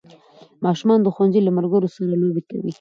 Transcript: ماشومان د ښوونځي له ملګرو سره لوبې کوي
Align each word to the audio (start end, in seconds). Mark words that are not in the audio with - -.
ماشومان 0.65 0.99
د 1.01 1.07
ښوونځي 1.15 1.39
له 1.43 1.51
ملګرو 1.57 1.91
سره 1.95 2.19
لوبې 2.21 2.43
کوي 2.49 2.69